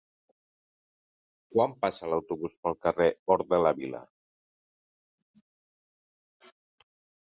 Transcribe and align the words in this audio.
Quan 1.57 1.75
passa 1.83 2.09
l'autobús 2.15 2.57
pel 2.65 2.79
carrer 2.87 3.09
Hort 3.37 3.53
de 3.55 3.63
la 3.67 3.77
Vila? 3.83 4.03